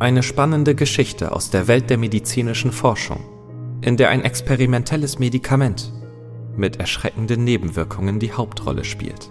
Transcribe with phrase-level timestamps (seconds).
[0.00, 3.20] Eine spannende Geschichte aus der Welt der medizinischen Forschung,
[3.82, 5.92] in der ein experimentelles Medikament
[6.56, 9.30] mit erschreckenden Nebenwirkungen die Hauptrolle spielt.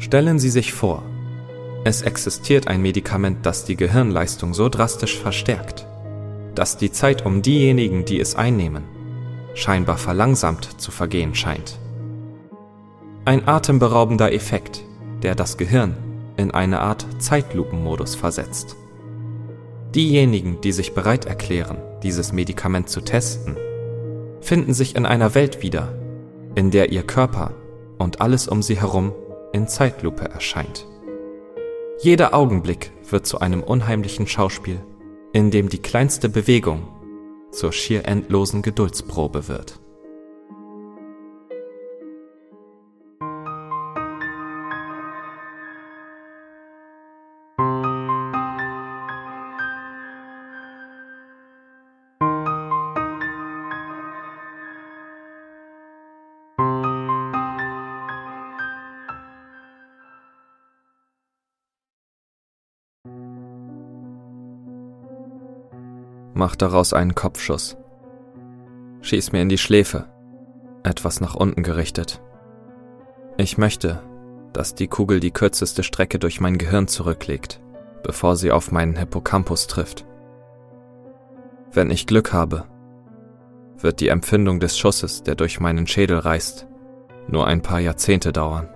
[0.00, 1.04] Stellen Sie sich vor,
[1.84, 5.86] es existiert ein Medikament, das die Gehirnleistung so drastisch verstärkt,
[6.56, 8.82] dass die Zeit um diejenigen, die es einnehmen,
[9.54, 11.78] scheinbar verlangsamt zu vergehen scheint.
[13.24, 14.82] Ein atemberaubender Effekt,
[15.22, 15.96] der das Gehirn
[16.36, 18.76] in eine Art Zeitlupenmodus versetzt.
[19.96, 23.56] Diejenigen, die sich bereit erklären, dieses Medikament zu testen,
[24.42, 25.98] finden sich in einer Welt wieder,
[26.54, 27.54] in der ihr Körper
[27.96, 29.14] und alles um sie herum
[29.54, 30.86] in Zeitlupe erscheint.
[32.02, 34.80] Jeder Augenblick wird zu einem unheimlichen Schauspiel,
[35.32, 36.86] in dem die kleinste Bewegung
[37.50, 39.80] zur schier endlosen Geduldsprobe wird.
[66.46, 67.76] Mach daraus einen Kopfschuss.
[69.00, 70.04] Schieß mir in die Schläfe,
[70.84, 72.22] etwas nach unten gerichtet.
[73.36, 74.00] Ich möchte,
[74.52, 77.60] dass die Kugel die kürzeste Strecke durch mein Gehirn zurücklegt,
[78.04, 80.06] bevor sie auf meinen Hippocampus trifft.
[81.72, 82.62] Wenn ich Glück habe,
[83.76, 86.68] wird die Empfindung des Schusses, der durch meinen Schädel reißt,
[87.26, 88.68] nur ein paar Jahrzehnte dauern.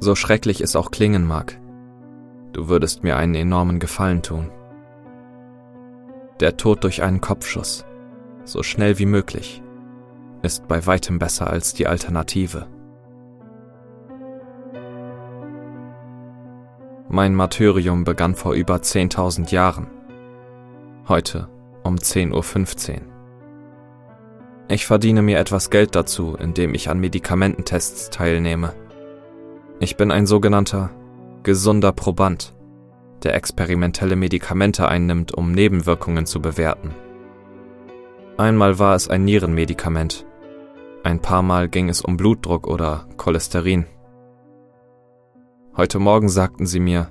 [0.00, 1.60] So schrecklich es auch klingen mag,
[2.52, 4.50] du würdest mir einen enormen Gefallen tun.
[6.40, 7.84] Der Tod durch einen Kopfschuss,
[8.44, 9.60] so schnell wie möglich,
[10.42, 12.68] ist bei weitem besser als die Alternative.
[17.08, 19.88] Mein Martyrium begann vor über 10.000 Jahren.
[21.08, 21.48] Heute
[21.82, 23.00] um 10.15 Uhr.
[24.68, 28.74] Ich verdiene mir etwas Geld dazu, indem ich an Medikamententests teilnehme.
[29.80, 30.90] Ich bin ein sogenannter
[31.42, 32.54] gesunder Proband
[33.22, 36.94] der experimentelle Medikamente einnimmt, um Nebenwirkungen zu bewerten.
[38.36, 40.24] Einmal war es ein Nierenmedikament,
[41.04, 43.86] ein paar Mal ging es um Blutdruck oder Cholesterin.
[45.76, 47.10] Heute Morgen sagten sie mir,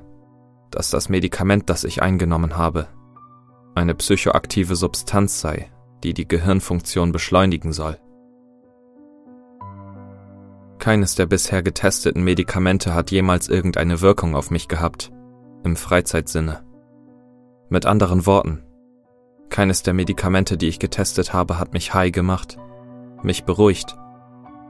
[0.72, 2.88] dass das Medikament, das ich eingenommen habe,
[3.76, 5.72] eine psychoaktive Substanz sei,
[6.04, 7.98] die die Gehirnfunktion beschleunigen soll.
[10.80, 15.12] Keines der bisher getesteten Medikamente hat jemals irgendeine Wirkung auf mich gehabt
[15.64, 16.64] im Freizeitsinne.
[17.70, 18.64] Mit anderen Worten,
[19.50, 22.58] keines der Medikamente, die ich getestet habe, hat mich high gemacht,
[23.24, 23.98] mich beruhigt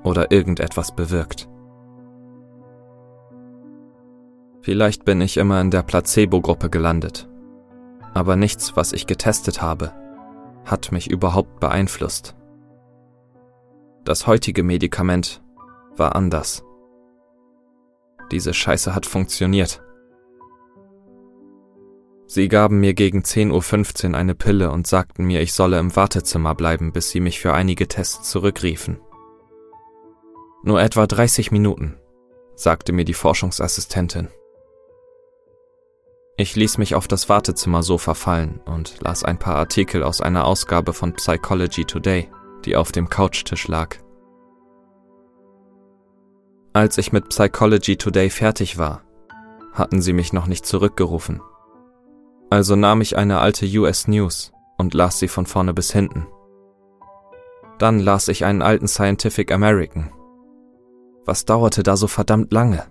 [0.03, 1.50] oder irgendetwas bewirkt.
[4.62, 7.30] Vielleicht bin ich immer in der Placebo-Gruppe gelandet,
[8.14, 9.94] aber nichts, was ich getestet habe,
[10.66, 12.36] hat mich überhaupt beeinflusst.
[14.04, 15.42] Das heutige Medikament
[15.96, 16.64] war anders.
[18.31, 19.81] Diese Scheiße hat funktioniert.
[22.29, 26.55] Sie gaben mir gegen 10.15 Uhr eine Pille und sagten mir, ich solle im Wartezimmer
[26.55, 28.99] bleiben, bis sie mich für einige Tests zurückriefen.
[30.61, 31.95] Nur etwa 30 Minuten,
[32.55, 34.27] sagte mir die Forschungsassistentin.
[36.35, 40.91] Ich ließ mich auf das Wartezimmersofa fallen und las ein paar Artikel aus einer Ausgabe
[40.91, 42.29] von Psychology Today,
[42.65, 43.95] die auf dem Couchtisch lag.
[46.73, 49.03] Als ich mit Psychology Today fertig war,
[49.71, 51.41] hatten sie mich noch nicht zurückgerufen
[52.50, 56.28] also nahm ich eine alte US News und las sie von vorne bis hinten.
[57.78, 60.12] Dann las ich einen alten Scientific American.
[61.25, 62.86] Was dauerte da so verdammt lange?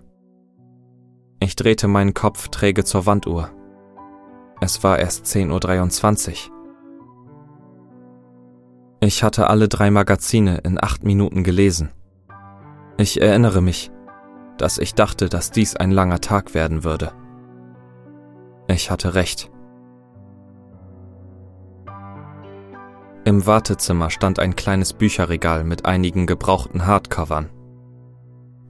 [1.39, 3.49] Ich drehte meinen Kopf träge zur Wanduhr.
[4.61, 6.53] Es war erst 10.23 Uhr.
[8.99, 11.91] Ich hatte alle drei Magazine in acht Minuten gelesen.
[12.97, 13.91] Ich erinnere mich,
[14.57, 17.11] dass ich dachte, dass dies ein langer Tag werden würde.
[18.67, 19.51] Ich hatte recht.
[23.27, 27.49] Im Wartezimmer stand ein kleines Bücherregal mit einigen gebrauchten Hardcovern.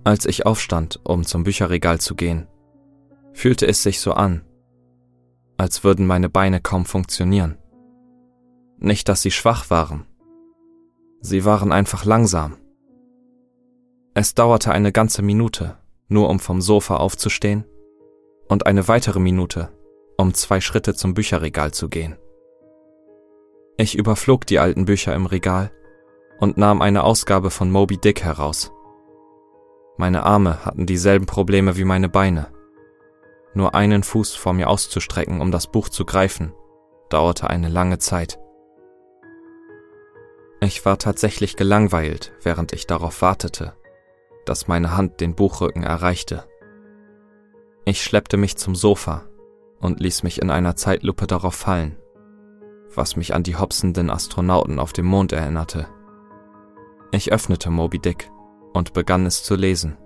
[0.03, 2.47] Als ich aufstand, um zum Bücherregal zu gehen,
[3.33, 4.41] fühlte es sich so an,
[5.57, 7.59] als würden meine Beine kaum funktionieren.
[8.79, 10.07] Nicht, dass sie schwach waren.
[11.21, 12.57] Sie waren einfach langsam.
[14.15, 15.77] Es dauerte eine ganze Minute,
[16.07, 17.63] nur um vom Sofa aufzustehen,
[18.47, 19.69] und eine weitere Minute,
[20.17, 22.17] um zwei Schritte zum Bücherregal zu gehen.
[23.79, 25.71] Ich überflog die alten Bücher im Regal
[26.39, 28.71] und nahm eine Ausgabe von Moby Dick heraus.
[29.97, 32.47] Meine Arme hatten dieselben Probleme wie meine Beine.
[33.53, 36.53] Nur einen Fuß vor mir auszustrecken, um das Buch zu greifen,
[37.09, 38.39] dauerte eine lange Zeit.
[40.59, 43.73] Ich war tatsächlich gelangweilt, während ich darauf wartete,
[44.45, 46.45] dass meine Hand den Buchrücken erreichte.
[47.85, 49.25] Ich schleppte mich zum Sofa
[49.79, 51.95] und ließ mich in einer Zeitlupe darauf fallen,
[52.95, 55.87] was mich an die hopsenden Astronauten auf dem Mond erinnerte.
[57.11, 58.31] Ich öffnete Moby Dick
[58.73, 59.97] und begann es zu lesen.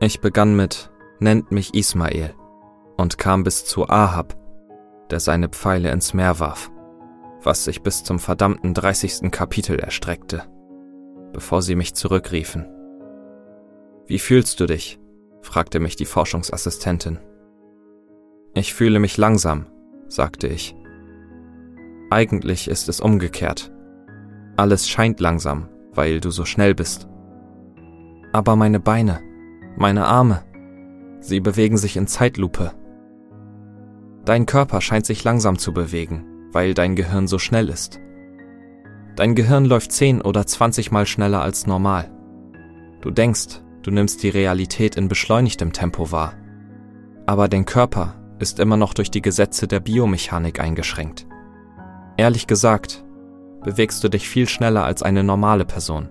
[0.00, 2.34] Ich begann mit Nennt mich Ismael
[2.96, 4.36] und kam bis zu Ahab,
[5.10, 6.72] der seine Pfeile ins Meer warf
[7.44, 9.30] was sich bis zum verdammten 30.
[9.30, 10.44] Kapitel erstreckte,
[11.32, 12.66] bevor sie mich zurückriefen.
[14.06, 14.98] Wie fühlst du dich?
[15.40, 17.18] fragte mich die Forschungsassistentin.
[18.54, 19.66] Ich fühle mich langsam,
[20.08, 20.76] sagte ich.
[22.10, 23.72] Eigentlich ist es umgekehrt.
[24.56, 27.08] Alles scheint langsam, weil du so schnell bist.
[28.32, 29.20] Aber meine Beine,
[29.76, 30.42] meine Arme,
[31.20, 32.72] sie bewegen sich in Zeitlupe.
[34.26, 38.00] Dein Körper scheint sich langsam zu bewegen, weil dein Gehirn so schnell ist.
[39.16, 42.10] Dein Gehirn läuft 10 oder 20 Mal schneller als normal.
[43.00, 46.34] Du denkst, du nimmst die Realität in beschleunigtem Tempo wahr.
[47.24, 51.26] Aber dein Körper ist immer noch durch die Gesetze der Biomechanik eingeschränkt.
[52.16, 53.04] Ehrlich gesagt,
[53.64, 56.10] bewegst du dich viel schneller als eine normale Person.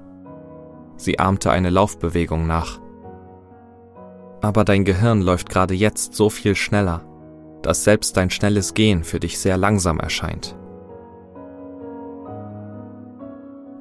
[0.95, 2.79] Sie ahmte eine Laufbewegung nach.
[4.41, 7.05] Aber dein Gehirn läuft gerade jetzt so viel schneller,
[7.61, 10.55] dass selbst dein schnelles Gehen für dich sehr langsam erscheint.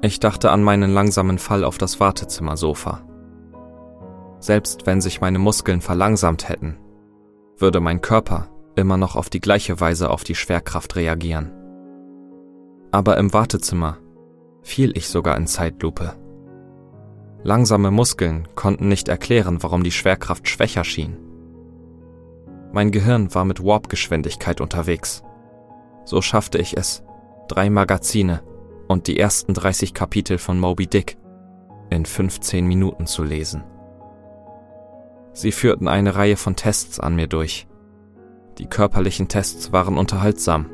[0.02, 3.02] Ich dachte an meinen langsamen Fall auf das Wartezimmersofa.
[4.38, 6.78] Selbst wenn sich meine Muskeln verlangsamt hätten,
[7.60, 11.52] würde mein Körper immer noch auf die gleiche Weise auf die Schwerkraft reagieren.
[12.90, 13.98] Aber im Wartezimmer
[14.62, 16.14] fiel ich sogar in Zeitlupe.
[17.42, 21.16] Langsame Muskeln konnten nicht erklären, warum die Schwerkraft schwächer schien.
[22.72, 25.22] Mein Gehirn war mit Warp-Geschwindigkeit unterwegs.
[26.04, 27.02] So schaffte ich es,
[27.48, 28.42] drei Magazine
[28.88, 31.16] und die ersten 30 Kapitel von Moby Dick
[31.90, 33.64] in 15 Minuten zu lesen.
[35.32, 37.66] Sie führten eine Reihe von Tests an mir durch.
[38.58, 40.66] Die körperlichen Tests waren unterhaltsam.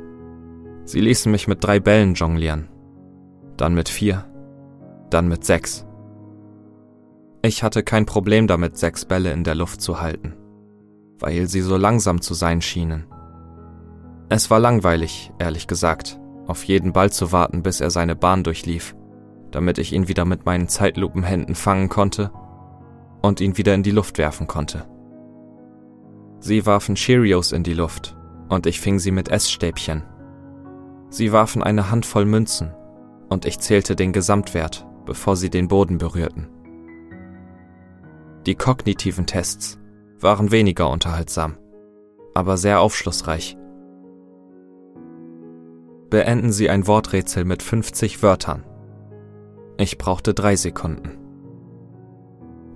[0.84, 2.68] Sie ließen mich mit drei Bällen jonglieren,
[3.56, 4.24] dann mit vier,
[5.10, 5.84] dann mit sechs.
[7.42, 10.34] Ich hatte kein Problem damit, sechs Bälle in der Luft zu halten
[11.18, 13.06] weil sie so langsam zu sein schienen.
[14.28, 18.94] Es war langweilig, ehrlich gesagt, auf jeden Ball zu warten, bis er seine Bahn durchlief,
[19.50, 22.30] damit ich ihn wieder mit meinen Zeitlupenhänden fangen konnte
[23.26, 24.86] und ihn wieder in die Luft werfen konnte.
[26.38, 28.16] Sie warfen Cheerios in die Luft
[28.48, 30.04] und ich fing sie mit Essstäbchen.
[31.10, 32.72] Sie warfen eine Handvoll Münzen
[33.28, 36.48] und ich zählte den Gesamtwert, bevor sie den Boden berührten.
[38.46, 39.78] Die kognitiven Tests
[40.20, 41.56] waren weniger unterhaltsam,
[42.34, 43.56] aber sehr aufschlussreich.
[46.10, 48.64] Beenden Sie ein Worträtsel mit 50 Wörtern.
[49.76, 51.25] Ich brauchte drei Sekunden.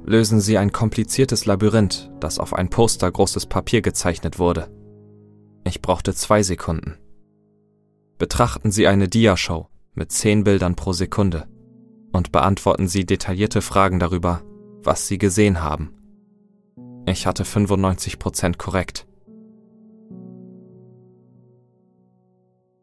[0.05, 4.71] Lösen Sie ein kompliziertes Labyrinth, das auf ein Poster großes Papier gezeichnet wurde.
[5.65, 6.99] Ich brauchte zwei Sekunden.
[8.19, 11.47] Betrachten Sie eine Diashow mit zehn Bildern pro Sekunde
[12.13, 14.43] und beantworten Sie detaillierte Fragen darüber,
[14.83, 15.95] was Sie gesehen haben.
[17.07, 19.07] Ich hatte 95% korrekt.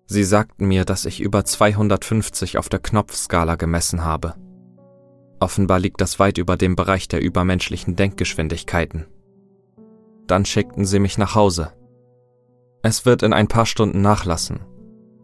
[0.06, 4.36] Sie sagten mir, dass ich über 250 auf der Knopfskala gemessen habe.
[5.40, 9.06] Offenbar liegt das weit über dem Bereich der übermenschlichen Denkgeschwindigkeiten.
[10.26, 11.74] Dann schickten sie mich nach Hause.
[12.82, 14.60] Es wird in ein paar Stunden nachlassen,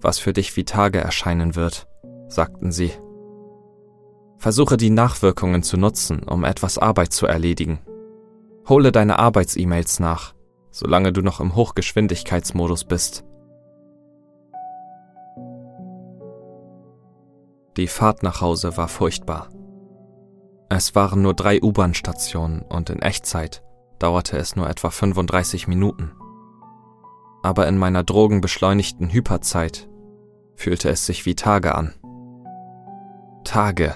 [0.01, 1.87] was für dich wie Tage erscheinen wird,
[2.27, 2.91] sagten sie.
[4.37, 7.79] Versuche die Nachwirkungen zu nutzen, um etwas Arbeit zu erledigen.
[8.67, 10.33] Hole deine Arbeits-E-Mails nach,
[10.71, 13.23] solange du noch im Hochgeschwindigkeitsmodus bist.
[17.77, 19.49] Die Fahrt nach Hause war furchtbar.
[20.75, 23.61] Es waren nur drei U-Bahn-Stationen und in Echtzeit
[23.99, 26.13] dauerte es nur etwa 35 Minuten.
[27.43, 29.87] Aber in meiner drogenbeschleunigten Hyperzeit
[30.55, 31.93] fühlte es sich wie Tage an.
[33.43, 33.93] Tage.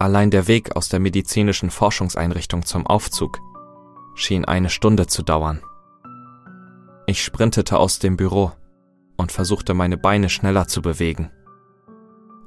[0.00, 3.38] Allein der Weg aus der medizinischen Forschungseinrichtung zum Aufzug
[4.16, 5.62] schien eine Stunde zu dauern.
[7.06, 8.50] Ich sprintete aus dem Büro
[9.18, 11.30] und versuchte meine Beine schneller zu bewegen.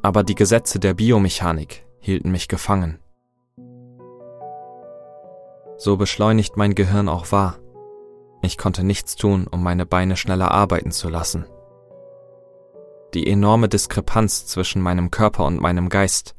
[0.02, 3.00] Aber die Gesetze der Biomechanik hielten mich gefangen.
[5.78, 7.60] So beschleunigt mein Gehirn auch war,
[8.42, 11.46] ich konnte nichts tun, um meine Beine schneller arbeiten zu lassen.
[13.14, 16.36] Die enorme Diskrepanz zwischen meinem Körper und meinem Geist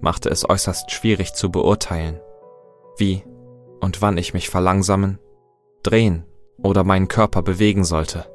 [0.00, 2.20] machte es äußerst schwierig zu beurteilen,
[2.98, 3.24] wie
[3.80, 5.18] und wann ich mich verlangsamen,
[5.82, 6.24] drehen
[6.62, 8.26] oder meinen Körper bewegen sollte.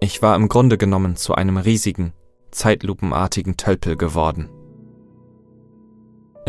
[0.00, 2.14] Ich war im Grunde genommen zu einem riesigen,
[2.52, 4.48] zeitlupenartigen Tölpel geworden.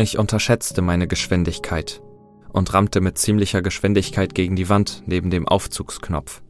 [0.00, 2.00] Ich unterschätzte meine Geschwindigkeit
[2.54, 6.40] und rammte mit ziemlicher Geschwindigkeit gegen die Wand neben dem Aufzugsknopf.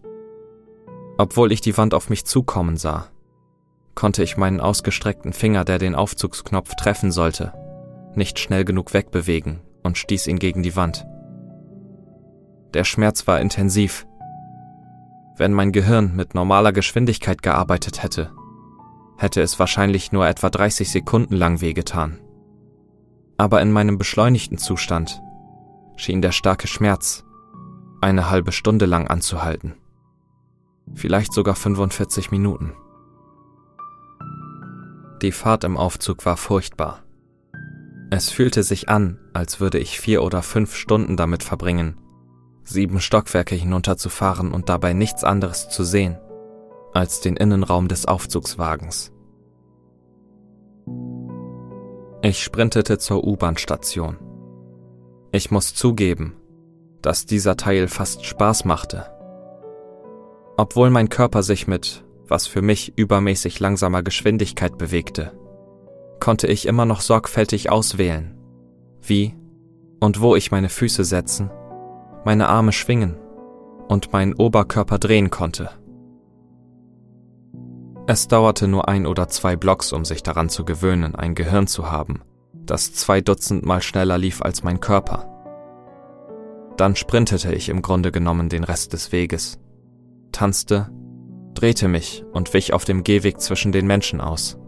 [1.18, 3.08] Obwohl ich die Wand auf mich zukommen sah,
[3.96, 7.52] konnte ich meinen ausgestreckten Finger, der den Aufzugsknopf treffen sollte,
[8.14, 11.04] nicht schnell genug wegbewegen und stieß ihn gegen die Wand.
[12.72, 14.06] Der Schmerz war intensiv.
[15.36, 18.30] Wenn mein Gehirn mit normaler Geschwindigkeit gearbeitet hätte,
[19.18, 22.20] hätte es wahrscheinlich nur etwa 30 Sekunden lang wehgetan.
[23.40, 25.22] Aber in meinem beschleunigten Zustand
[25.96, 27.24] schien der starke Schmerz
[28.02, 29.76] eine halbe Stunde lang anzuhalten.
[30.92, 32.74] Vielleicht sogar 45 Minuten.
[35.22, 37.02] Die Fahrt im Aufzug war furchtbar.
[38.10, 41.98] Es fühlte sich an, als würde ich vier oder fünf Stunden damit verbringen,
[42.62, 46.18] sieben Stockwerke hinunterzufahren und dabei nichts anderes zu sehen
[46.92, 49.12] als den Innenraum des Aufzugswagens.
[52.22, 54.18] Ich sprintete zur U-Bahn-Station.
[55.32, 56.36] Ich muss zugeben,
[57.00, 59.06] dass dieser Teil fast Spaß machte.
[60.58, 65.32] Obwohl mein Körper sich mit, was für mich übermäßig langsamer Geschwindigkeit bewegte,
[66.20, 68.36] konnte ich immer noch sorgfältig auswählen,
[69.00, 69.34] wie
[69.98, 71.50] und wo ich meine Füße setzen,
[72.26, 73.16] meine Arme schwingen
[73.88, 75.70] und meinen Oberkörper drehen konnte.
[78.06, 81.90] Es dauerte nur ein oder zwei Blocks, um sich daran zu gewöhnen, ein Gehirn zu
[81.90, 85.26] haben, das zwei Dutzend Mal schneller lief als mein Körper.
[86.76, 89.60] Dann sprintete ich im Grunde genommen den Rest des Weges,
[90.32, 90.90] tanzte,
[91.54, 94.58] drehte mich und wich auf dem Gehweg zwischen den Menschen aus.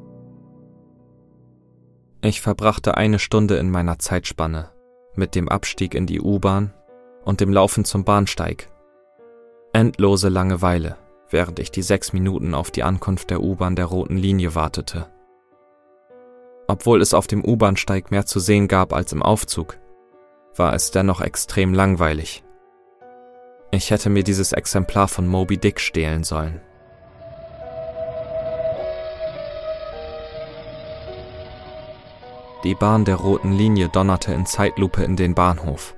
[2.20, 4.70] Ich verbrachte eine Stunde in meiner Zeitspanne
[5.14, 6.72] mit dem Abstieg in die U-Bahn
[7.24, 8.68] und dem Laufen zum Bahnsteig.
[9.72, 10.96] Endlose Langeweile,
[11.32, 15.10] während ich die sechs Minuten auf die Ankunft der U-Bahn der roten Linie wartete.
[16.68, 19.78] Obwohl es auf dem U-Bahnsteig mehr zu sehen gab als im Aufzug,
[20.54, 22.44] war es dennoch extrem langweilig.
[23.70, 26.60] Ich hätte mir dieses Exemplar von Moby Dick stehlen sollen.
[32.64, 35.96] Die Bahn der roten Linie donnerte in Zeitlupe in den Bahnhof.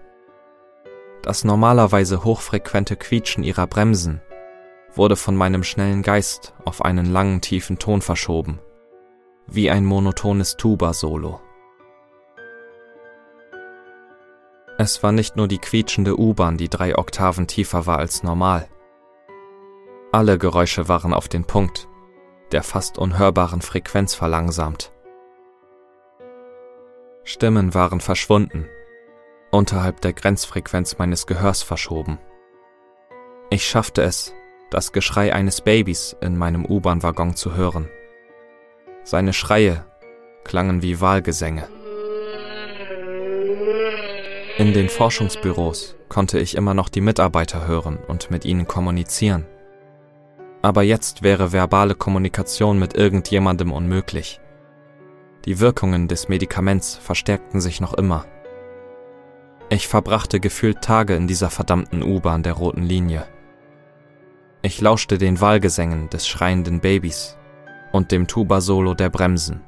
[1.22, 4.22] Das normalerweise hochfrequente Quietschen ihrer Bremsen
[4.94, 8.58] wurde von meinem schnellen Geist auf einen langen tiefen Ton verschoben,
[9.46, 11.40] wie ein monotones Tuba-Solo.
[14.78, 18.68] Es war nicht nur die quietschende U-Bahn, die drei Oktaven tiefer war als normal.
[20.12, 21.88] Alle Geräusche waren auf den Punkt
[22.54, 24.92] der fast unhörbaren Frequenz verlangsamt.
[27.24, 28.68] Stimmen waren verschwunden,
[29.50, 32.18] unterhalb der Grenzfrequenz meines Gehörs verschoben.
[33.50, 34.32] Ich schaffte es,
[34.74, 37.88] das Geschrei eines Babys in meinem U-Bahn-Waggon zu hören.
[39.04, 39.84] Seine Schreie
[40.42, 41.68] klangen wie Wahlgesänge.
[44.58, 49.46] In den Forschungsbüros konnte ich immer noch die Mitarbeiter hören und mit ihnen kommunizieren.
[50.60, 54.40] Aber jetzt wäre verbale Kommunikation mit irgendjemandem unmöglich.
[55.44, 58.26] Die Wirkungen des Medikaments verstärkten sich noch immer.
[59.68, 63.28] Ich verbrachte gefühlt Tage in dieser verdammten U-Bahn der roten Linie.
[64.64, 67.36] Ich lauschte den Wahlgesängen des schreienden Babys
[67.92, 69.60] und dem Tuba-Solo der Bremsen.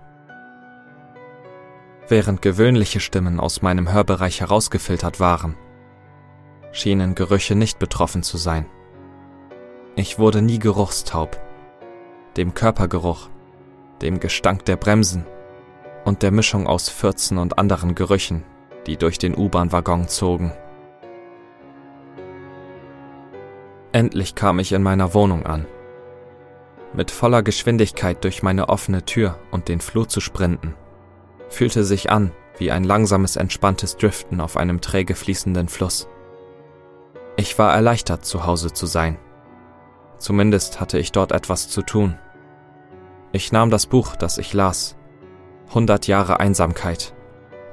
[2.08, 5.54] Während gewöhnliche Stimmen aus meinem Hörbereich herausgefiltert waren,
[6.72, 8.64] schienen Gerüche nicht betroffen zu sein.
[9.96, 11.38] Ich wurde nie geruchstaub.
[12.38, 13.28] Dem Körpergeruch,
[14.00, 15.26] dem Gestank der Bremsen
[16.06, 18.44] und der Mischung aus Fürzen und anderen Gerüchen,
[18.86, 20.52] die durch den U-Bahn-Waggon zogen.
[23.96, 25.64] Endlich kam ich in meiner Wohnung an.
[26.92, 30.74] Mit voller Geschwindigkeit durch meine offene Tür und den Flur zu sprinten,
[31.48, 36.08] fühlte sich an wie ein langsames, entspanntes Driften auf einem träge fließenden Fluss.
[37.38, 39.16] Ich war erleichtert, zu Hause zu sein.
[40.18, 42.18] Zumindest hatte ich dort etwas zu tun.
[43.32, 44.98] Ich nahm das Buch, das ich las,
[45.68, 47.14] 100 Jahre Einsamkeit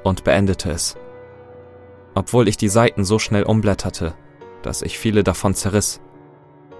[0.04, 0.96] und beendete es.
[2.14, 4.14] Obwohl ich die Seiten so schnell umblätterte,
[4.62, 6.00] dass ich viele davon zerriss,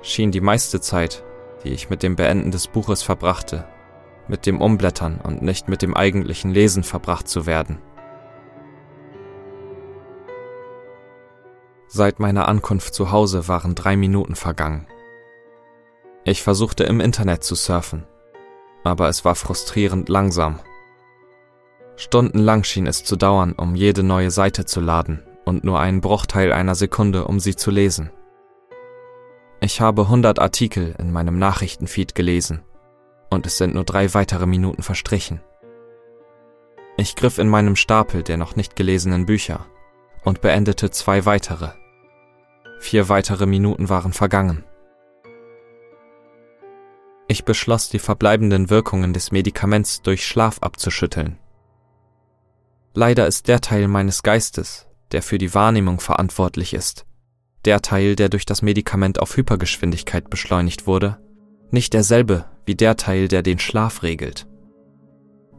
[0.04, 1.24] schien die meiste Zeit,
[1.64, 3.66] die ich mit dem Beenden des Buches verbrachte,
[4.28, 7.78] mit dem Umblättern und nicht mit dem eigentlichen Lesen verbracht zu werden.
[11.88, 14.86] Seit meiner Ankunft zu Hause waren drei Minuten vergangen.
[16.24, 18.06] Ich versuchte im Internet zu surfen,
[18.84, 20.60] aber es war frustrierend langsam
[21.96, 26.52] Stundenlang schien es zu dauern, um jede neue Seite zu laden und nur einen Bruchteil
[26.52, 28.10] einer Sekunde, um sie zu lesen.
[29.60, 32.62] Ich habe 100 Artikel in meinem Nachrichtenfeed gelesen
[33.30, 35.40] und es sind nur drei weitere Minuten verstrichen.
[36.96, 39.66] Ich griff in meinem Stapel der noch nicht gelesenen Bücher
[40.22, 41.70] und beendete zwei weitere.
[42.78, 44.64] Vier weitere Minuten waren vergangen.
[47.26, 51.38] Ich beschloss, die verbleibenden Wirkungen des Medikaments durch Schlaf abzuschütteln.
[52.92, 57.06] Leider ist der Teil meines Geistes, der für die Wahrnehmung verantwortlich ist,
[57.64, 61.18] der Teil, der durch das Medikament auf Hypergeschwindigkeit beschleunigt wurde,
[61.70, 64.46] nicht derselbe wie der Teil, der den Schlaf regelt.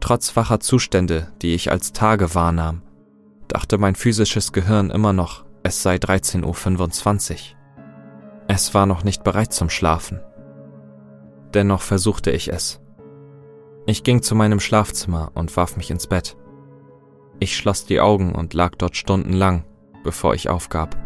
[0.00, 2.82] Trotz wacher Zustände, die ich als Tage wahrnahm,
[3.48, 7.38] dachte mein physisches Gehirn immer noch, es sei 13.25 Uhr.
[8.48, 10.20] Es war noch nicht bereit zum Schlafen.
[11.54, 12.80] Dennoch versuchte ich es.
[13.86, 16.36] Ich ging zu meinem Schlafzimmer und warf mich ins Bett.
[17.38, 19.64] Ich schloss die Augen und lag dort stundenlang,
[20.02, 20.96] bevor ich aufgab.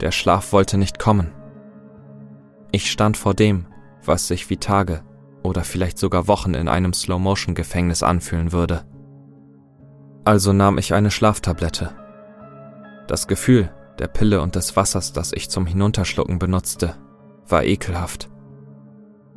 [0.00, 1.32] Der Schlaf wollte nicht kommen.
[2.72, 3.66] Ich stand vor dem,
[4.04, 5.02] was sich wie Tage
[5.42, 8.84] oder vielleicht sogar Wochen in einem Slow-Motion-Gefängnis anfühlen würde.
[10.24, 11.90] Also nahm ich eine Schlaftablette.
[13.06, 16.96] Das Gefühl der Pille und des Wassers, das ich zum Hinunterschlucken benutzte,
[17.46, 18.28] war ekelhaft.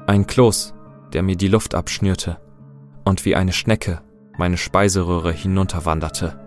[0.08, 0.74] Ein Kloß,
[1.14, 2.40] der mir die Luft abschnürte
[3.06, 4.02] und wie eine Schnecke
[4.38, 6.47] meine Speiseröhre hinunterwanderte.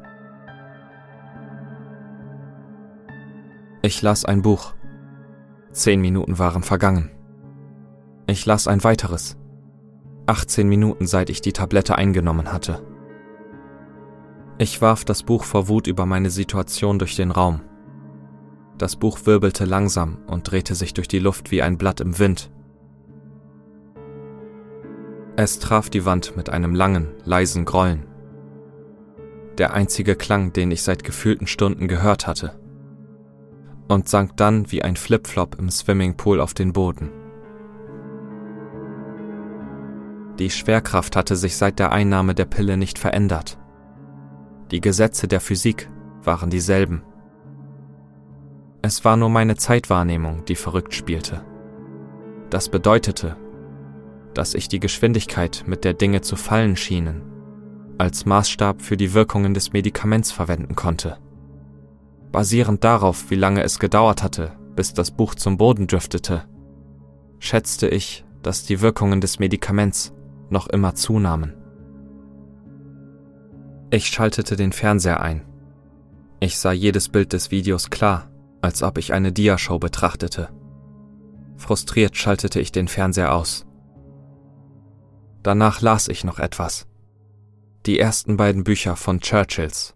[3.82, 4.75] Ich las ein Buch.
[5.72, 7.10] Zehn Minuten waren vergangen.
[8.26, 9.38] Ich las ein weiteres.
[10.26, 12.82] 18 Minuten seit ich die Tablette eingenommen hatte.
[14.58, 17.62] Ich warf das Buch vor Wut über meine Situation durch den Raum.
[18.76, 22.50] Das Buch wirbelte langsam und drehte sich durch die Luft wie ein Blatt im Wind.
[25.37, 28.04] Es traf die Wand mit einem langen, leisen Grollen.
[29.57, 32.60] Der einzige Klang, den ich seit gefühlten Stunden gehört hatte.
[33.90, 37.11] Und sank dann wie ein Flipflop im Swimmingpool auf den Boden.
[40.38, 43.59] Die Schwerkraft hatte sich seit der Einnahme der Pille nicht verändert.
[44.70, 45.90] Die Gesetze der Physik
[46.22, 47.03] waren dieselben.
[48.81, 51.44] Es war nur meine Zeitwahrnehmung, die verrückt spielte.
[52.48, 53.37] Das bedeutete,
[54.35, 57.22] dass ich die Geschwindigkeit, mit der Dinge zu fallen schienen,
[57.98, 61.18] als Maßstab für die Wirkungen des Medikaments verwenden konnte.
[62.33, 66.45] Basierend darauf, wie lange es gedauert hatte, bis das Buch zum Boden driftete,
[67.38, 70.12] schätzte ich, dass die Wirkungen des Medikaments
[70.49, 71.57] noch immer zunahmen.
[73.90, 75.43] Ich schaltete den Fernseher ein.
[76.38, 78.31] Ich sah jedes Bild des Videos klar,
[78.62, 80.49] als ob ich eine Diashow betrachtete.
[81.57, 83.66] Frustriert schaltete ich den Fernseher aus.
[85.43, 86.87] Danach las ich noch etwas.
[87.87, 89.95] Die ersten beiden Bücher von Churchills.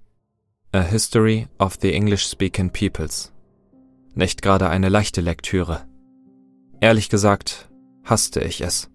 [0.74, 3.32] A History of the English-Speaking Peoples.
[4.14, 5.86] Nicht gerade eine leichte Lektüre.
[6.80, 7.70] Ehrlich gesagt,
[8.04, 8.90] hasste ich es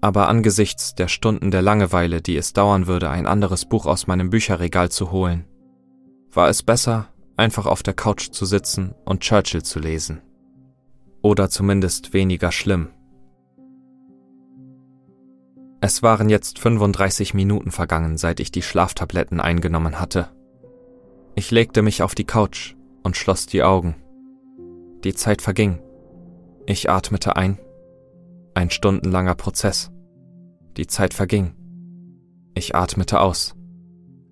[0.00, 4.30] aber angesichts der Stunden der Langeweile, die es dauern würde, ein anderes Buch aus meinem
[4.30, 5.44] Bücherregal zu holen,
[6.30, 10.22] war es besser, einfach auf der Couch zu sitzen und Churchill zu lesen.
[11.20, 12.90] Oder zumindest weniger schlimm.
[15.80, 20.28] Es waren jetzt 35 Minuten vergangen, seit ich die Schlaftabletten eingenommen hatte.
[21.38, 22.74] Ich legte mich auf die Couch
[23.04, 23.94] und schloss die Augen.
[25.04, 25.78] Die Zeit verging.
[26.66, 27.60] Ich atmete ein
[28.54, 29.92] ein stundenlanger Prozess.
[30.76, 31.54] Die Zeit verging.
[32.54, 33.54] Ich atmete aus.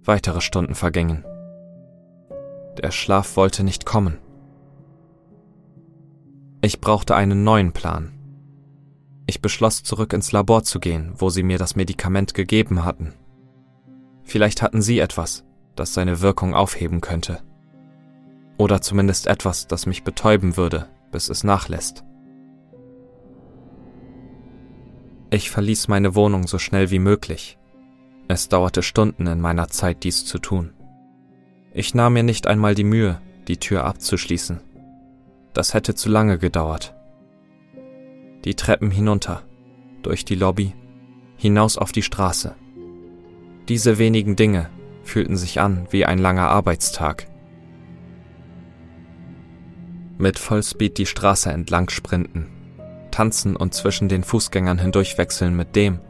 [0.02, 1.24] Weitere Stunden vergingen.
[2.82, 4.18] Der Schlaf wollte nicht kommen.
[6.60, 8.18] Ich brauchte einen neuen Plan.
[9.28, 13.14] Ich beschloss, zurück ins Labor zu gehen, wo sie mir das Medikament gegeben hatten.
[14.24, 15.45] Vielleicht hatten sie etwas,
[15.76, 17.42] das seine Wirkung aufheben könnte.
[18.58, 22.04] Oder zumindest etwas, das mich betäuben würde, bis es nachlässt.
[25.30, 27.58] Ich verließ meine Wohnung so schnell wie möglich.
[28.28, 30.72] Es dauerte Stunden in meiner Zeit, dies zu tun.
[31.72, 34.60] Ich nahm mir nicht einmal die Mühe, die Tür abzuschließen.
[35.52, 36.94] Das hätte zu lange gedauert.
[38.44, 39.42] Die Treppen hinunter,
[40.02, 40.74] durch die Lobby,
[41.36, 42.54] hinaus auf die Straße.
[43.68, 44.70] Diese wenigen Dinge
[45.06, 47.26] fühlten sich an wie ein langer Arbeitstag.
[50.18, 52.48] Mit Vollspeed die Straße entlang sprinten,
[53.10, 56.00] tanzen und zwischen den Fußgängern hindurchwechseln mit dem,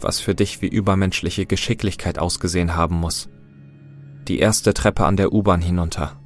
[0.00, 3.28] was für dich wie übermenschliche Geschicklichkeit ausgesehen haben muss.
[4.28, 6.20] Die erste Treppe an der U-Bahn hinunter,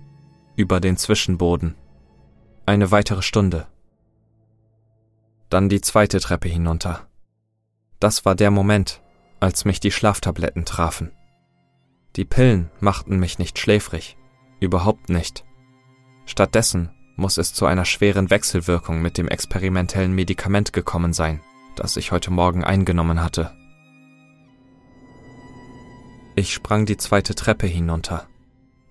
[0.57, 1.77] über den Zwischenboden.
[2.67, 3.67] Eine weitere Stunde.
[5.49, 7.07] Dann die zweite Treppe hinunter.
[8.01, 9.01] Das war der Moment,
[9.41, 11.13] als mich die Schlaftabletten trafen.
[12.19, 14.19] Die Pillen machten mich nicht schläfrig,
[14.61, 15.45] Überhaupt nicht.
[16.27, 21.41] Stattdessen muss es zu einer schweren Wechselwirkung mit dem experimentellen Medikament gekommen sein,
[21.77, 23.53] das ich heute Morgen eingenommen hatte.
[26.35, 28.27] Ich sprang die zweite Treppe hinunter,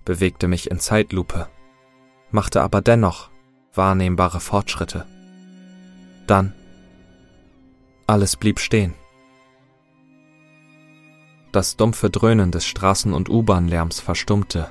[0.05, 1.49] bewegte mich in Zeitlupe,
[2.31, 3.29] machte aber dennoch
[3.73, 5.05] wahrnehmbare Fortschritte.
[6.27, 6.53] Dann
[8.05, 8.93] alles blieb stehen.
[11.51, 14.69] Das dumpfe Dröhnen des Straßen- und U-Bahn-Lärms verstummte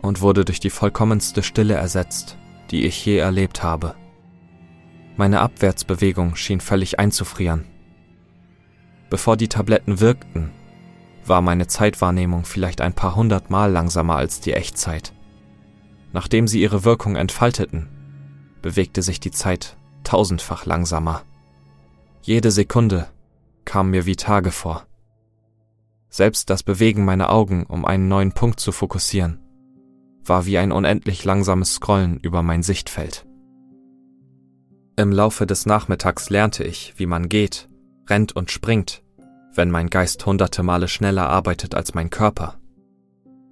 [0.00, 2.38] und wurde durch die vollkommenste Stille ersetzt,
[2.70, 3.94] die ich je erlebt habe.
[5.16, 7.64] Meine Abwärtsbewegung schien völlig einzufrieren.
[9.10, 10.50] Bevor die Tabletten wirkten,
[11.26, 15.12] war meine Zeitwahrnehmung vielleicht ein paar hundert Mal langsamer als die Echtzeit.
[16.12, 17.88] Nachdem sie ihre Wirkung entfalteten,
[18.62, 21.22] bewegte sich die Zeit tausendfach langsamer.
[22.22, 23.08] Jede Sekunde
[23.64, 24.87] kam mir wie Tage vor.
[26.10, 29.38] Selbst das Bewegen meiner Augen, um einen neuen Punkt zu fokussieren,
[30.24, 33.26] war wie ein unendlich langsames Scrollen über mein Sichtfeld.
[34.96, 37.68] Im Laufe des Nachmittags lernte ich, wie man geht,
[38.08, 39.02] rennt und springt,
[39.54, 42.58] wenn mein Geist hunderte Male schneller arbeitet als mein Körper.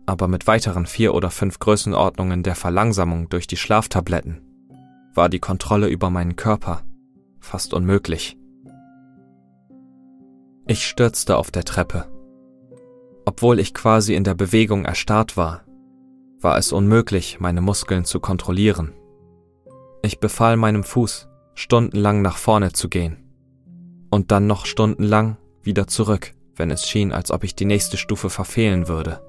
[0.07, 4.41] Aber mit weiteren vier oder fünf Größenordnungen der Verlangsamung durch die Schlaftabletten
[5.15, 6.83] war die Kontrolle über meinen Körper
[7.47, 8.37] fast unmöglich.
[10.67, 12.16] Ich stürzte auf der Treppe.
[13.27, 15.65] Obwohl ich quasi in der Bewegung erstarrt war,
[16.41, 18.95] war es unmöglich, meine Muskeln zu kontrollieren.
[20.03, 23.27] Ich befahl meinem Fuß, stundenlang nach vorne zu gehen
[24.11, 28.31] und dann noch stundenlang wieder zurück, wenn es schien, als ob ich die nächste Stufe
[28.31, 29.21] verfehlen würde.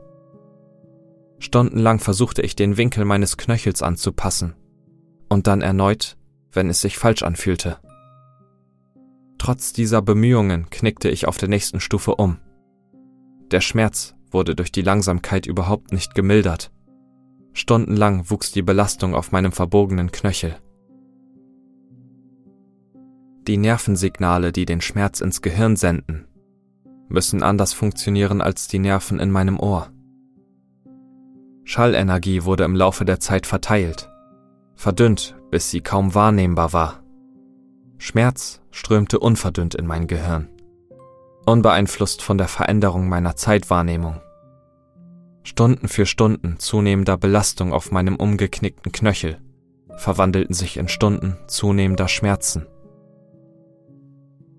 [1.39, 4.55] Stundenlang versuchte ich den Winkel meines Knöchels anzupassen
[5.29, 6.17] und dann erneut,
[6.51, 7.79] wenn es sich falsch anfühlte.
[9.37, 12.37] Trotz dieser Bemühungen knickte ich auf der nächsten Stufe um.
[13.51, 16.71] Der Schmerz wurde durch die Langsamkeit überhaupt nicht gemildert.
[17.53, 20.57] Stundenlang wuchs die Belastung auf meinem verbogenen Knöchel.
[23.47, 26.27] Die Nervensignale, die den Schmerz ins Gehirn senden,
[27.07, 29.89] müssen anders funktionieren als die Nerven in meinem Ohr.
[31.63, 34.09] Schallenergie wurde im Laufe der Zeit verteilt,
[34.75, 37.03] verdünnt, bis sie kaum wahrnehmbar war.
[37.97, 40.49] Schmerz strömte unverdünnt in mein Gehirn,
[41.47, 44.21] unbeeinflusst von der Veränderung meiner Zeitwahrnehmung.
[45.43, 49.39] Stunden für Stunden zunehmender Belastung auf meinem umgeknickten Knöchel
[49.95, 52.67] verwandelten sich in Stunden zunehmender Schmerzen.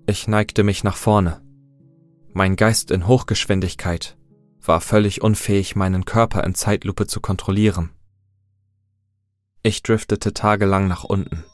[0.06, 1.42] Ich neigte mich nach vorne.
[2.32, 4.16] Mein Geist in Hochgeschwindigkeit
[4.64, 7.90] war völlig unfähig, meinen Körper in Zeitlupe zu kontrollieren.
[9.62, 11.44] Ich driftete tagelang nach unten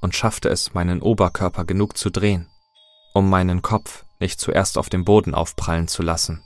[0.00, 2.46] und schaffte es, meinen Oberkörper genug zu drehen,
[3.12, 6.42] um meinen Kopf nicht zuerst auf dem Boden aufprallen zu lassen.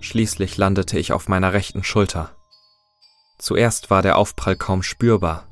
[0.00, 2.36] Schließlich landete ich auf meiner rechten Schulter.
[3.38, 5.48] Zuerst war der Aufprall kaum spürbar,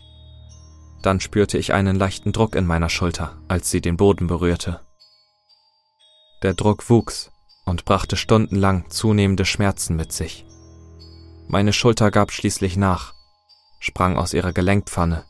[1.03, 4.81] dann spürte ich einen leichten Druck in meiner Schulter, als sie den Boden berührte.
[6.43, 7.31] Der Druck wuchs
[7.65, 10.47] und brachte stundenlang zunehmende Schmerzen mit sich.
[11.49, 13.15] Meine Schulter gab schließlich nach,
[13.81, 15.25] sprang aus ihrer Gelenkpfanne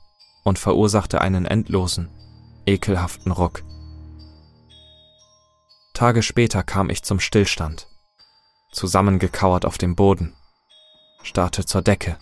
[0.44, 2.10] und verursachte einen endlosen,
[2.66, 3.62] ekelhaften Ruck.
[5.94, 7.86] Tage später kam ich zum Stillstand,
[8.70, 10.34] zusammengekauert auf dem Boden,
[11.22, 12.18] starrte zur Decke.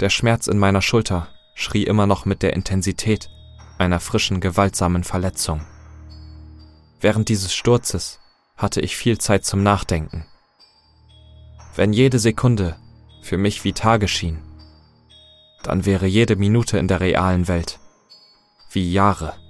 [0.00, 3.28] Der Schmerz in meiner Schulter schrie immer noch mit der Intensität
[3.78, 5.66] einer frischen, gewaltsamen Verletzung.
[7.00, 8.18] Während dieses Sturzes
[8.56, 10.26] hatte ich viel Zeit zum Nachdenken.
[11.74, 12.76] Wenn jede Sekunde
[13.22, 14.40] für mich wie Tage schien,
[15.62, 17.78] dann wäre jede Minute in der realen Welt
[18.70, 19.41] wie Jahre.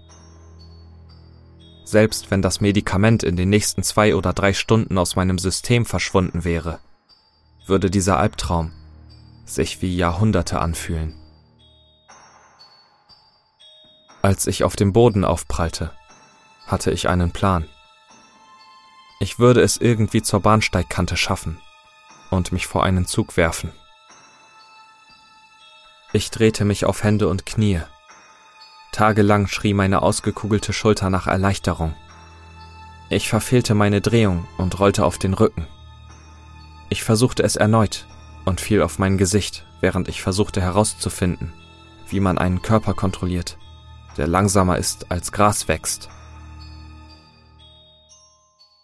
[1.84, 6.44] Selbst wenn das Medikament in den nächsten zwei oder drei Stunden aus meinem System verschwunden
[6.44, 6.78] wäre,
[7.66, 8.72] würde dieser Albtraum
[9.44, 11.14] sich wie Jahrhunderte anfühlen.
[14.22, 15.92] Als ich auf dem Boden aufprallte,
[16.66, 17.68] hatte ich einen Plan.
[19.20, 21.60] Ich würde es irgendwie zur Bahnsteigkante schaffen
[22.30, 23.72] und mich vor einen Zug werfen.
[26.12, 27.80] Ich drehte mich auf Hände und Knie.
[28.92, 31.94] Tagelang schrie meine ausgekugelte Schulter nach Erleichterung.
[33.08, 35.66] Ich verfehlte meine Drehung und rollte auf den Rücken.
[36.90, 38.06] Ich versuchte es erneut
[38.44, 41.52] und fiel auf mein Gesicht, während ich versuchte herauszufinden,
[42.08, 43.56] wie man einen Körper kontrolliert,
[44.18, 46.10] der langsamer ist als Gras wächst.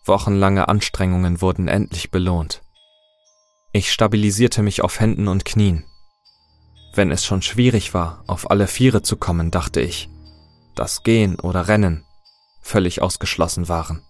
[0.06, 2.62] Wochenlange Anstrengungen wurden endlich belohnt.
[3.72, 5.84] Ich stabilisierte mich auf Händen und Knien.
[6.94, 10.08] Wenn es schon schwierig war, auf alle Viere zu kommen, dachte ich,
[10.74, 12.04] dass Gehen oder Rennen
[12.60, 14.02] völlig ausgeschlossen waren.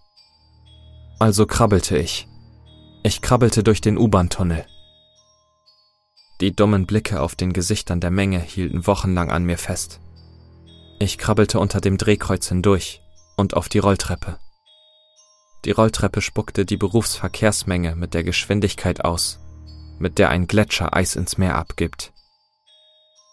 [1.19, 2.27] Also krabbelte ich,
[3.03, 4.65] Ich krabbelte durch den U-Bahn-Tunnel.
[6.41, 9.99] Die dummen Blicke auf den Gesichtern der Menge hielten wochenlang an mir fest.
[10.99, 13.01] Ich krabbelte unter dem Drehkreuz hindurch
[13.37, 14.37] und auf die Rolltreppe.
[15.65, 19.39] Die Rolltreppe spuckte die Berufsverkehrsmenge mit der Geschwindigkeit aus,
[19.97, 22.13] mit der ein Gletscher Eis ins Meer abgibt.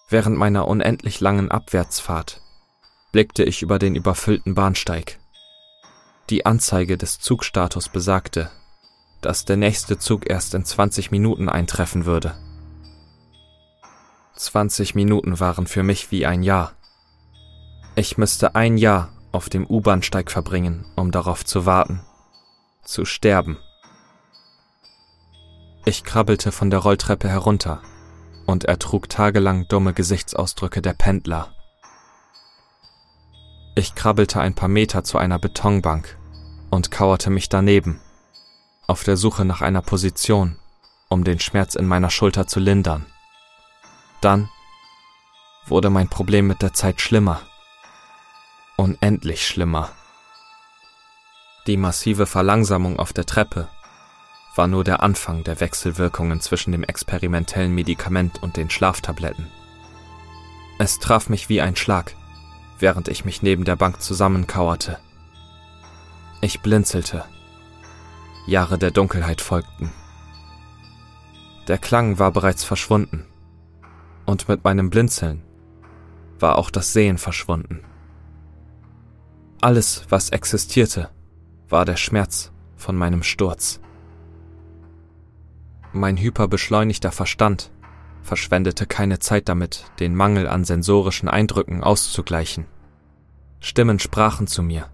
[0.09, 2.41] Während meiner unendlich langen Abwärtsfahrt
[3.11, 5.19] blickte ich über den überfüllten Bahnsteig.
[6.31, 8.51] Die Anzeige des Zugstatus besagte,
[9.21, 12.37] dass der nächste Zug erst in 20 Minuten eintreffen würde.
[14.37, 16.73] 20 Minuten waren für mich wie ein Jahr.
[17.97, 22.01] Ich müsste ein Jahr auf dem U-Bahnsteig verbringen, um darauf zu warten,
[22.85, 23.59] zu sterben.
[25.85, 27.81] Ich krabbelte von der Rolltreppe herunter
[28.47, 31.53] und ertrug tagelang dumme Gesichtsausdrücke der Pendler.
[33.75, 36.17] Ich krabbelte ein paar Meter zu einer Betonbank
[36.71, 38.01] und kauerte mich daneben,
[38.87, 40.59] auf der Suche nach einer Position,
[41.09, 43.05] um den Schmerz in meiner Schulter zu lindern.
[44.21, 44.49] Dann
[45.67, 47.43] wurde mein Problem mit der Zeit schlimmer.
[48.77, 49.91] Unendlich schlimmer.
[51.67, 53.69] Die massive Verlangsamung auf der Treppe
[54.57, 59.47] war nur der Anfang der Wechselwirkungen zwischen dem experimentellen Medikament und den Schlaftabletten.
[60.79, 62.15] Es traf mich wie ein Schlag,
[62.79, 64.99] während ich mich neben der Bank zusammenkauerte.
[66.41, 67.25] Ich blinzelte.
[68.47, 69.91] Jahre der Dunkelheit folgten.
[71.67, 73.25] Der Klang war bereits verschwunden.
[74.25, 75.43] Und mit meinem Blinzeln
[76.39, 77.83] war auch das Sehen verschwunden.
[79.61, 81.11] Alles, was existierte,
[81.69, 83.81] war der Schmerz von meinem Sturz.
[85.97, 87.71] Mein hyperbeschleunigter Verstand
[88.21, 92.67] verschwendete keine Zeit damit, den Mangel an sensorischen Eindrücken auszugleichen.
[93.61, 94.91] Stimmen sprachen zu mir.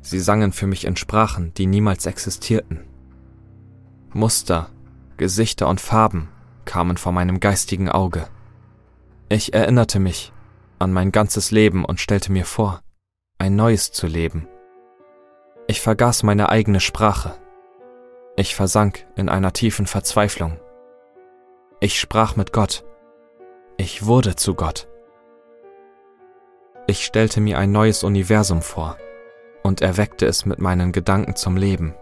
[0.00, 2.84] Sie sangen für mich in Sprachen, die niemals existierten.
[4.14, 4.70] Muster,
[5.18, 6.30] Gesichter und Farben
[6.64, 8.26] kamen vor meinem geistigen Auge.
[9.28, 10.32] Ich erinnerte mich
[10.78, 12.80] an mein ganzes Leben und stellte mir vor,
[13.36, 14.48] ein neues zu leben.
[15.66, 17.34] Ich vergaß meine eigene Sprache.
[18.36, 20.58] Ich versank in einer tiefen Verzweiflung.
[21.78, 22.84] Ich sprach mit Gott.
[23.76, 24.88] Ich wurde zu Gott.
[26.88, 28.98] Ich stellte mir ein neues Universum vor
[29.62, 31.94] und erweckte es mit meinen Gedanken zum Leben.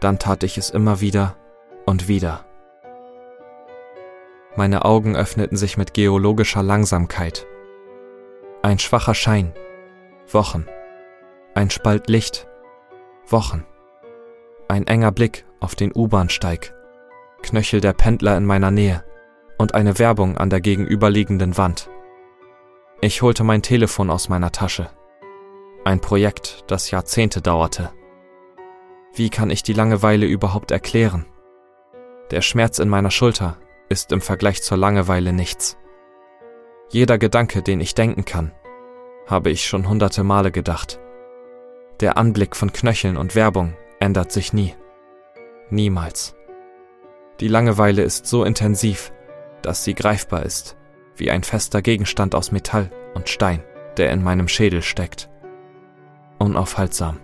[0.00, 1.36] Dann tat ich es immer wieder
[1.86, 2.44] und wieder.
[4.54, 7.46] Meine Augen öffneten sich mit geologischer Langsamkeit.
[8.62, 9.54] Ein schwacher Schein.
[10.30, 10.66] Wochen.
[11.54, 12.46] Ein Spalt Licht.
[13.26, 13.64] Wochen.
[14.70, 16.74] Ein enger Blick auf den U-Bahnsteig,
[17.40, 19.02] Knöchel der Pendler in meiner Nähe
[19.56, 21.88] und eine Werbung an der gegenüberliegenden Wand.
[23.00, 24.90] Ich holte mein Telefon aus meiner Tasche.
[25.86, 27.92] Ein Projekt, das Jahrzehnte dauerte.
[29.14, 31.24] Wie kann ich die Langeweile überhaupt erklären?
[32.30, 33.56] Der Schmerz in meiner Schulter
[33.88, 35.78] ist im Vergleich zur Langeweile nichts.
[36.90, 38.52] Jeder Gedanke, den ich denken kann,
[39.26, 41.00] habe ich schon hunderte Male gedacht.
[42.00, 44.74] Der Anblick von Knöcheln und Werbung ändert sich nie.
[45.70, 46.34] Niemals.
[47.40, 49.12] Die Langeweile ist so intensiv,
[49.62, 50.76] dass sie greifbar ist,
[51.16, 53.62] wie ein fester Gegenstand aus Metall und Stein,
[53.96, 55.28] der in meinem Schädel steckt.
[56.38, 57.18] Unaufhaltsam.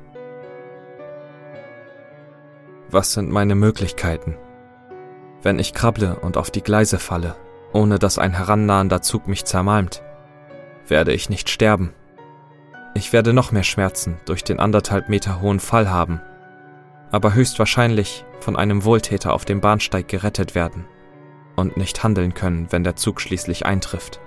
[2.91, 4.37] Was sind meine Möglichkeiten?
[5.43, 7.35] Wenn ich krabble und auf die Gleise falle,
[7.73, 10.03] ohne dass ein herannahender Zug mich zermalmt,
[10.87, 11.93] werde ich nicht sterben.
[12.95, 16.21] Ich werde noch mehr Schmerzen durch den anderthalb Meter hohen Fall haben
[17.15, 20.85] aber höchstwahrscheinlich von einem Wohltäter auf dem Bahnsteig gerettet werden
[21.55, 24.19] und nicht handeln können, wenn der Zug schließlich eintrifft.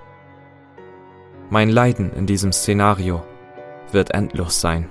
[1.50, 3.26] Mein Leiden in diesem Szenario
[3.92, 4.90] wird endlos sein.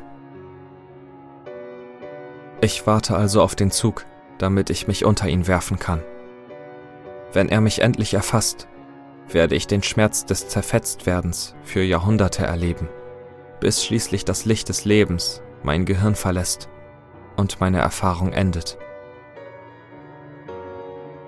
[2.61, 4.05] Ich warte also auf den Zug,
[4.37, 6.03] damit ich mich unter ihn werfen kann.
[7.33, 8.69] Wenn er mich endlich erfasst,
[9.27, 12.91] werde ich den Schmerz des Zerfetztwerdens für Jahrhunderte erleben,
[13.59, 16.69] bis schließlich das Licht des Lebens mein Gehirn verlässt
[17.37, 18.79] und meine Erfahrung endet.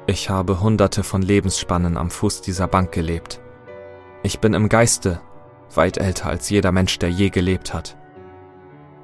[0.07, 3.41] Ich habe hunderte von Lebensspannen am Fuß dieser Bank gelebt.
[4.23, 5.21] Ich bin im Geiste
[5.75, 7.97] weit älter als jeder Mensch, der je gelebt hat.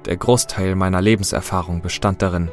[0.05, 2.49] Der Großteil meiner Lebenserfahrung bestand darin,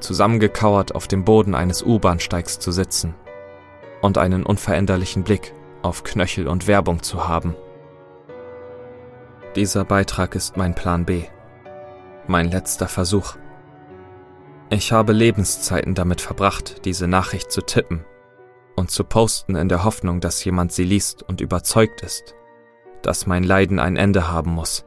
[0.00, 3.14] zusammengekauert auf dem Boden eines U-Bahnsteigs zu sitzen
[4.00, 7.54] und einen unveränderlichen Blick auf Knöchel und Werbung zu haben.
[9.54, 11.24] Dieser Beitrag ist mein Plan B,
[12.26, 13.36] mein letzter Versuch.
[14.72, 18.06] Ich habe Lebenszeiten damit verbracht, diese Nachricht zu tippen
[18.74, 22.34] und zu posten in der Hoffnung, dass jemand sie liest und überzeugt ist,
[23.02, 24.86] dass mein Leiden ein Ende haben muss.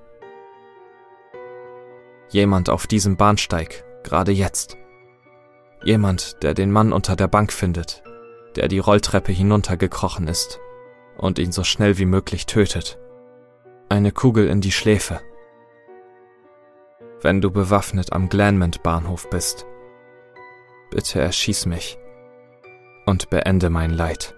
[2.29, 4.75] Jemand auf diesem Bahnsteig, gerade jetzt.
[5.83, 8.01] Jemand, der den Mann unter der Bank findet,
[8.55, 10.59] der die Rolltreppe hinuntergekrochen ist
[11.15, 12.97] und ihn so schnell wie möglich tötet.
[13.89, 15.21] Eine Kugel in die Schläfe.
[17.21, 19.67] Wenn du bewaffnet am Glanmont Bahnhof bist,
[20.95, 21.97] bitte erschieß mich
[23.05, 24.34] und beende mein Leid.